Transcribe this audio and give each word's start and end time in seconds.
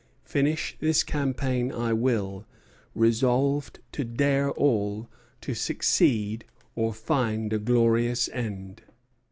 Finish 0.25 0.75
this 0.79 1.03
campaign 1.03 1.71
I 1.71 1.93
will, 1.93 2.47
resolved 2.95 3.81
to 3.91 4.03
dare 4.03 4.49
all, 4.49 5.07
to 5.41 5.53
succeed, 5.53 6.43
or 6.75 6.91
find 6.91 7.53
a 7.53 7.59
glorious 7.59 8.27
end." 8.27 8.81